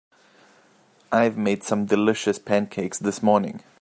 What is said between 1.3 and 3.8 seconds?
made some delicious pancakes this morning.